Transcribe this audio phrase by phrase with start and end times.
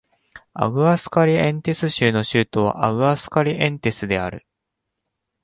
[0.55, 4.47] アグアスカリエンテス州の州都はアグアスカリエンテスである